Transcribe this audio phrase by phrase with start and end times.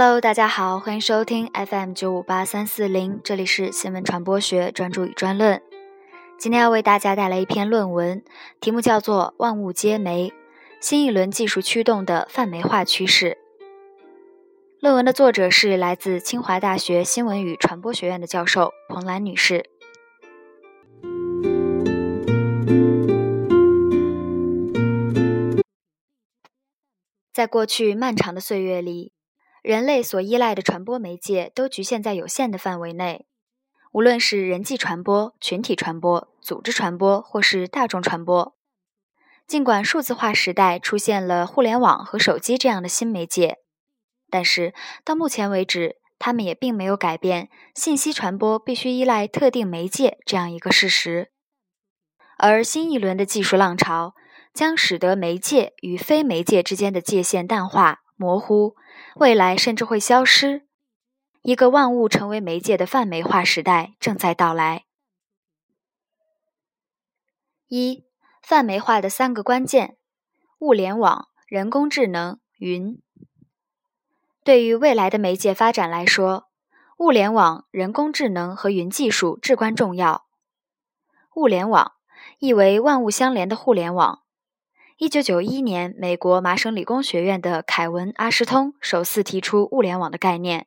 [0.00, 5.60] Hello，大家好，欢迎收听 FM 九五八三四零，这里是新闻传播学专注与专论。
[6.38, 8.22] 今天要为大家带来一篇论文，
[8.60, 10.32] 题目叫做《万物皆媒：
[10.80, 13.30] 新一轮技术驱动的泛媒化趋势》。
[14.78, 19.68] 论文的作者是来自清华大学新闻与传播学院的教授彭兰女士。
[27.32, 29.10] 在过去漫长的岁月里，
[29.62, 33.26] 人类所依赖的传播媒介都局限在有限的范围内。
[33.92, 38.54] 无论是人际传播、群体传播、组织传播，或是大众传播，
[39.46, 43.58] 尽管数字化时代出现了互联网和手机这样的新媒介，
[44.28, 51.30] 但是到目前为止，他们也并没有改变信息传播必须依赖特定媒介这样一个事实。
[52.36, 54.14] 而新一轮的技术浪潮
[54.52, 58.74] 将使得媒介与非媒介之间的界限淡化、模糊，
[59.14, 60.66] 未来甚至会消失。
[61.42, 64.84] 一个万物成为媒介的泛媒化时代正在到来。
[67.68, 68.04] 一、
[68.42, 69.96] 泛媒化的三个关键：
[70.58, 73.00] 物联网、人工智能、云。
[74.42, 76.48] 对于未来的媒介发展来说，
[76.98, 80.26] 物联网、人工智能和云技术至关重要。
[81.36, 81.92] 物联网
[82.40, 84.22] 意为万物相连的互联网。
[85.00, 90.66] 一九九一年，美国麻省理工学院的凯文·阿什通首次提出物联网的概念。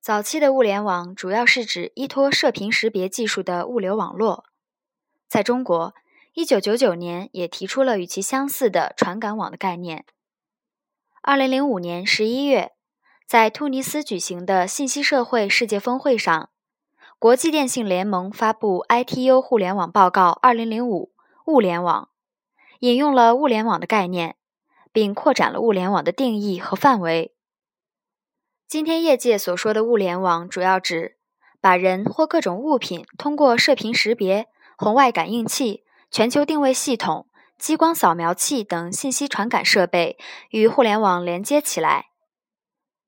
[0.00, 4.46] 早期的物联网主要是指依托射频识别技术的物流网络。
[5.28, 5.94] 在中国
[6.34, 10.04] ，1999年也提出了与其相似的传感网的概念。
[11.22, 12.72] 2005年11月，
[13.24, 16.50] 在突尼斯举行的信息社会世界峰会上，
[17.20, 20.80] 国际电信联盟发布《ITU 互联网报告2005》
[21.46, 22.08] 物联网，
[22.80, 24.36] 引用了物联网的概念，
[24.92, 27.34] 并扩展了物联网的定义和范围。
[28.68, 31.16] 今天业界所说的物联网，主要指
[31.60, 37.28] 把人或各种物品通过射频识别、红外感应器、全球定位系统、
[37.58, 40.18] 激光扫描器等信息传感设备
[40.50, 42.06] 与互联网连接起来，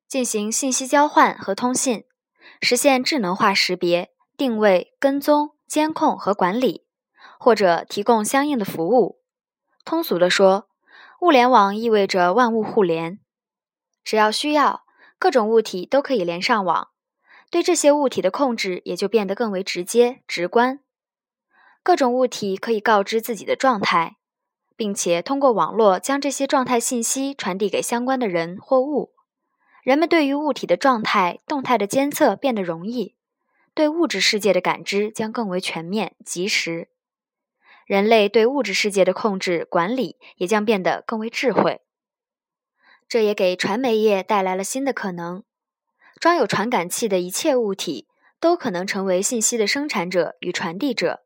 [0.06, 2.04] 进行信息交换和通信，
[2.60, 6.86] 实现智能化识别、定位、跟踪、监控和管理，
[7.38, 9.17] 或者提供相应的服务。
[9.84, 10.68] 通俗地说，
[11.20, 13.18] 物联网意味着万物互联，
[14.04, 14.84] 只要需要。
[15.20, 16.90] 各种物体都可以连上网，
[17.50, 20.78] 对这些物体的控制也就变得更为直接、直观。
[21.82, 24.18] 各种物体可以告知自己的状态，
[24.76, 29.12] 并且通过网络将这些状态信息传递给相关的人或物。
[29.82, 33.16] 人们对于物体的状态、动态的监测变得容易，
[33.74, 36.90] 对物质世界的感知将更为全面、及时。
[37.88, 41.80] 人类对物质世界的控制、管理也将变得更为智慧。
[43.08, 45.42] 这也给传媒业带来了新的可能。
[46.20, 48.06] 装有传感器的一切物体
[48.38, 51.22] 都可能成为信息的生产者与传递者，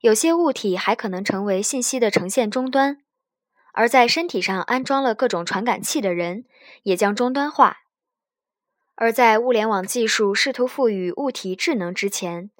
[0.00, 2.98] 有些物体还可能成为信息的呈现终端。
[3.72, 6.44] 而在身体上安装了各种传感器的人，
[6.82, 7.82] 也将终端化。
[8.96, 12.50] 而在物联网技术试图赋予物体智能之前，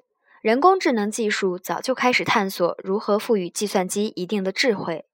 [0.45, 5.05] 人工智能技术早就开始探索如何赋予计算机一定的智慧。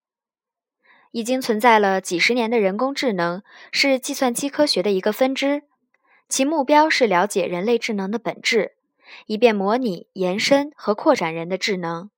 [1.12, 5.64] 已经存在了几十年的人工智能是计算机科学的一个分支，
[6.28, 8.74] 其目标是了解人类智能的本质，
[9.25, 12.09] 以便模拟、延伸和扩展人的智能。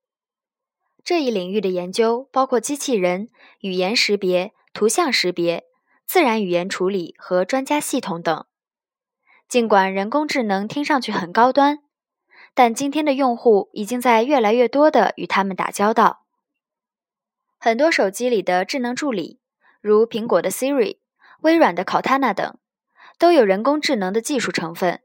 [1.03, 5.65] 这一领域的研究包括机器人、语言识别、图像识别、
[6.07, 8.47] 自然语言处理和专家系统等。
[9.47, 11.77] 尽管人工智能听上去很高端，
[12.53, 16.25] 但今天的用户已经在越来越多的与他们打交道。
[17.57, 19.39] 很多手机里的智能助理，
[19.81, 20.97] 如苹果的 Siri、
[21.41, 22.57] 微软的 Cortana 等，
[23.17, 25.01] 都有人工智能的技术成分。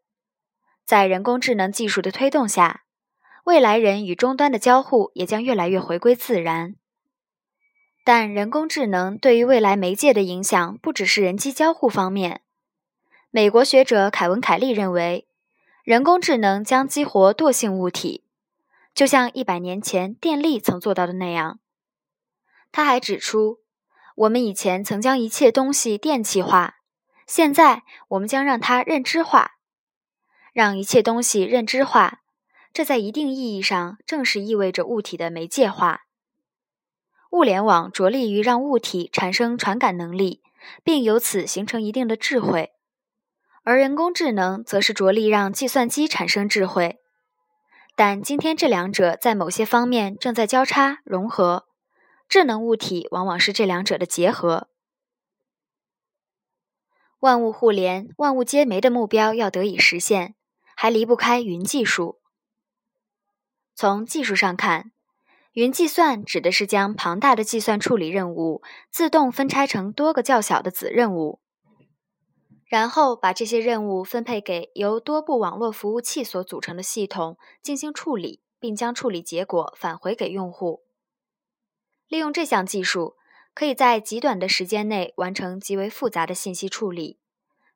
[0.84, 2.82] 在人工智能技术的推动下，
[3.44, 6.74] 未来人与终端的交互也将越来越回归自然。
[8.04, 12.40] 但人工智能对于未来媒介的影响不只是人机交互方面。
[13.30, 15.27] 美国学者凯文·凯利认为，
[15.88, 18.22] 人工智能将激活惰性物体，
[18.94, 21.60] 就像一百年前电力曾做到的那样。
[22.70, 23.60] 他还指出，
[24.14, 26.80] 我们以前曾将一切东西电气化，
[27.26, 29.52] 现在我们将让它认知化。
[30.52, 32.20] 让一切东西认知化，
[32.74, 36.02] 这在一定意义上正是意味着物体的媒介化。
[37.30, 40.42] 物联网着力于让物体产生传感能力，
[40.84, 42.74] 并由此形成一定的智慧，
[43.68, 46.98] 而人工智能则是着力让计算机产生智慧。
[47.94, 51.66] 但今天这两者在某些方面正在交叉融合。
[52.30, 54.68] 智能物体往往是这两者的结合。
[57.18, 60.34] 万物互联、万物皆媒的目标要得以实现，
[60.74, 62.18] 还离不开云技术。
[63.74, 64.92] 从技术上看，
[65.52, 71.42] 云计算指的是将庞大的计算处理任务自动分拆成多个较小的子任务，
[72.68, 80.84] 然后把这些任务分配给由多部网络服务器所组成的系统进行处理，并将处理结果返回给用户。
[82.06, 83.16] 利用这项技术。
[83.54, 87.18] 可以在极短的时间内完成极为复杂的信息处理，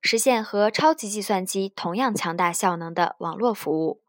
[0.01, 4.01] 实现和超级计算机同样强大效能的网络服务。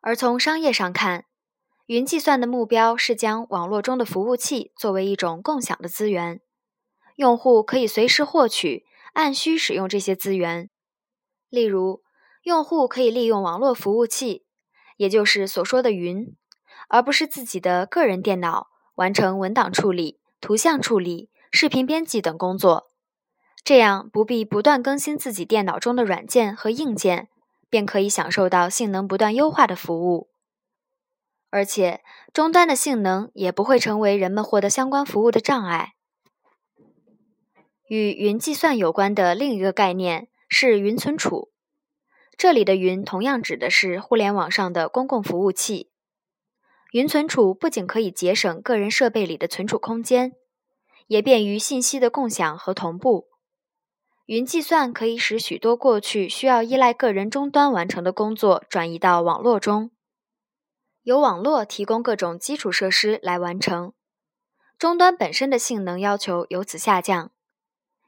[0.00, 1.26] 而从商业上看，
[1.86, 6.40] 云计算的目标是将网络中的服务器作为一种共享的资源，
[7.14, 10.70] 用户可以随时获取、按需使用这些资源。
[11.48, 12.02] 例如，
[12.42, 14.44] 用户可以利用网络服务器，
[14.98, 16.36] 也就是所说的云，
[16.88, 18.68] 而不是自己的个人电脑。
[18.96, 22.92] 完成文档处理、图像处理、视频编辑等工作，
[23.64, 27.28] 这样不必不断更新自己电脑中的软件和硬件，
[27.68, 30.28] 便可以享受到性能不断优化的服务。
[31.50, 35.93] 而且，终端的性能也不会成为人们获得相关服务的障碍。
[37.86, 41.52] 与云计算有关的另一个概念是云存储，
[42.36, 45.90] 这里的“云”同样指的是互联网上的公共服务器。
[46.92, 50.32] 云存储不仅可以节省个人设备里的存储空间，
[51.08, 53.28] 也便于信息的共享和同步。
[54.24, 59.90] 云计算可以使许多过去需要依赖个人终端完成的工作转移到网络中，
[61.02, 63.92] 由网络提供各种基础设施来完成，
[64.78, 67.32] 终端本身的性能要求由此下降。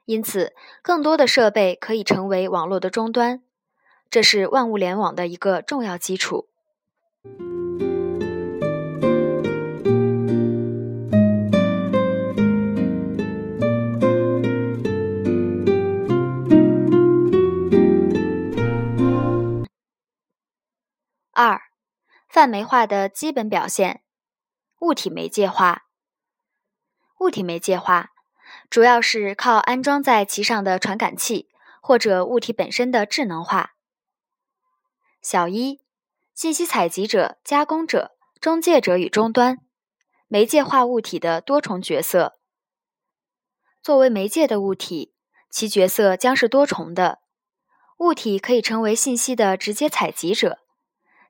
[0.07, 3.43] 因此，更多的设备可以成为网络的终端，
[4.09, 6.49] 这是万物联网的一个重要基础。
[21.33, 21.61] 二、
[22.29, 24.03] 泛媒化的基本表现：
[24.79, 25.87] 物体媒介化。
[27.19, 28.13] 物体媒介化
[28.71, 31.49] 主要是靠安装在其上的传感器
[31.81, 33.75] 或者物体本身的智能化。
[35.23, 35.81] 小一、
[36.35, 39.59] 信息采集者、加工者、中介者与终端
[40.29, 42.39] 媒介化物体的多重角色。
[43.83, 45.15] 作为媒介的物体，
[45.51, 47.21] 其角色将是多重的。
[47.99, 50.59] 物体可以成为信息的直接采集者。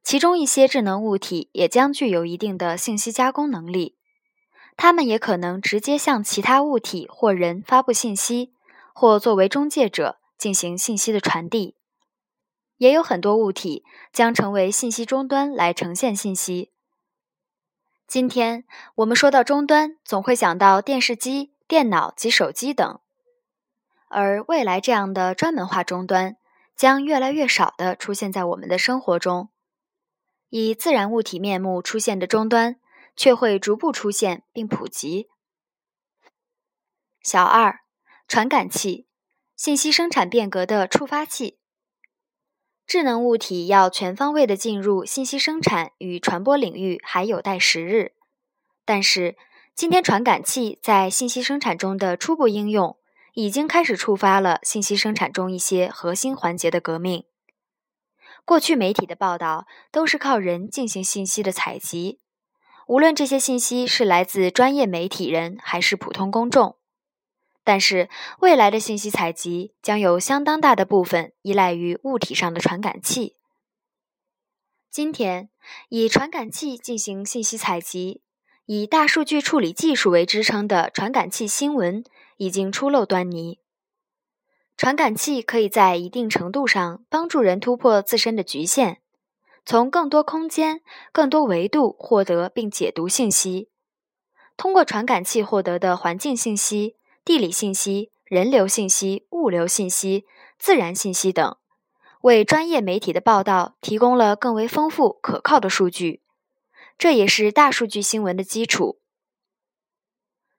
[0.02, 3.98] 其中一些智能物体也将具有一定的信息加工能力，
[4.76, 8.52] 它们也可能直接向其他物体或人发布信息，
[8.92, 11.74] 或作为中介者进行信息的传递。
[12.76, 16.70] 也有很多物体将成为信息终端来呈现信息。
[18.06, 18.64] 今天
[18.96, 23.00] 我们说到终端，总会想到电视机、电脑及手机等，
[24.08, 26.36] 而未来这样的专门化终端
[26.76, 29.48] 将越来越少地出现在我们的生活中。
[30.50, 32.76] 以自然物体面目出现的终端，
[33.16, 35.28] 却会逐步出现并普及。
[37.22, 37.80] 小二，
[38.28, 39.08] 传感器，
[39.56, 41.58] 信息生产变革的触发器。
[42.86, 48.12] 智能物体要全方位的进入信息生产与传播领域，还有待时日。
[48.84, 49.36] 但是，
[49.74, 52.96] 今天传感器在信息生产中的初步应用，
[53.32, 57.24] 已经开始触发了信息生产中一些核心环节的革命。
[58.44, 62.20] 过去媒体的报道都是靠人进行信息的采集，
[62.86, 66.76] 无论这些信息是来自专业媒体人还是普通公众。
[67.64, 73.34] 但是未来的信息采集将有相当大的部分依赖于物体上的传感器。
[74.88, 75.50] 今天，
[75.88, 78.22] 以传感器进行信息采集、
[78.66, 82.04] 以大数据处理技术为支撑的传感器新闻
[82.36, 83.58] 已经初露端倪。
[84.76, 89.00] 传感器可以在一定程度上帮助人突破自身的局限，
[89.66, 90.80] 从更多空间、
[91.10, 93.68] 更多维度获得并解读信息。
[94.56, 100.24] 通过传感器获得的环境信息、地理信息、人流信息、物流信息、
[100.56, 101.56] 自然信息等，
[102.22, 106.22] 为专业媒体的报道提供了更为丰富可靠的数据。
[106.96, 109.00] 这也是大数据新闻的基础。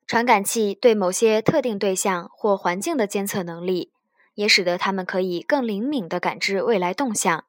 [0.06, 3.94] 传感器对某些特定对象或环境的监测能力。
[4.38, 7.46] 也使得他们可以更灵敏地感知未来动向，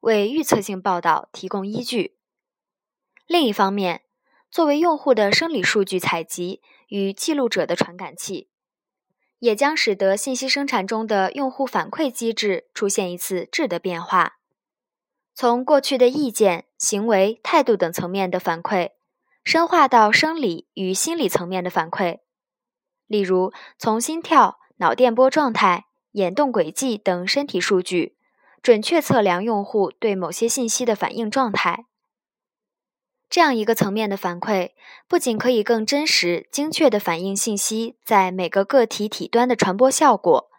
[0.00, 2.16] 为预测性报道提供依据。
[3.26, 4.02] 另一方面，
[4.50, 8.48] 作为用户的生理数据采集与记录者的传感器，
[9.38, 14.38] 也将使得信息生产中的用户反馈机制出现一次质的变化，
[15.34, 18.90] 从过去的意见、行为、态度等层面的反馈，
[19.44, 22.20] 深化到生理与心理层面的反馈，
[23.06, 24.58] 例如从心跳。
[24.80, 28.16] 脑电波状态、眼动轨迹等身体数据，
[28.62, 31.86] 准确测量用户对某些信息的反应状态。
[33.28, 34.72] 这样一个层面的反馈，
[35.06, 40.50] 不仅可以更真实、精确地反映信息在每个个体体端的传播效果，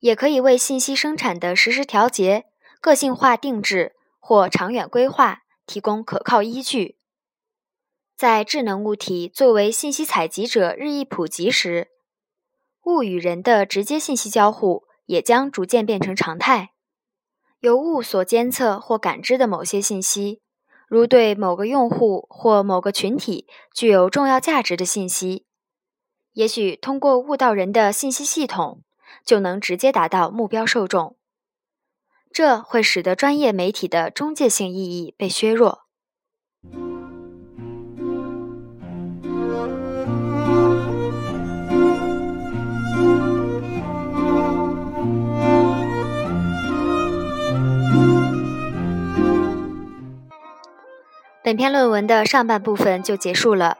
[0.00, 2.46] 也可以为信息生产的实时调节、
[2.80, 6.98] 个性化定制或长远规划提供可靠依据。
[8.16, 11.90] 在智能物体作为信息采集者日益普及时，
[12.84, 16.72] 物与人的直接信息交互也将逐渐变成常态。
[17.60, 20.40] 由物所监测或感知的某些信息。
[20.88, 25.44] 如对某个用户或某个群体具有重要价值的信息，
[26.32, 28.82] 也许通过悟道人的信息系统
[29.22, 31.18] 就能直接达到目标受众，
[32.32, 35.87] 这会使得专业媒体的中介性意义被削弱。
[51.48, 53.78] 本篇论文的上半部分就结束了。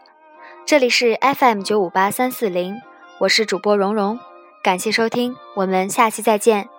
[0.64, 2.80] 这里是 FM 九五八三四零，
[3.18, 4.18] 我是主播蓉蓉，
[4.62, 6.70] 感谢收听，我们下期再见。